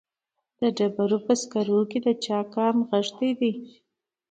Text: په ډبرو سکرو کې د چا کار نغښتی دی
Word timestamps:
په 0.57 0.65
ډبرو 0.77 1.17
سکرو 1.41 1.79
کې 1.91 1.99
د 2.05 2.07
چا 2.25 2.39
کار 2.53 2.71
نغښتی 2.79 3.31
دی 3.39 3.51